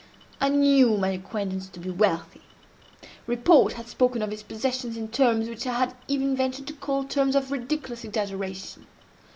[0.41, 2.41] I knew my acquaintance to be wealthy.
[3.27, 7.03] Report had spoken of his possessions in terms which I had even ventured to call
[7.03, 8.87] terms of ridiculous exaggeration.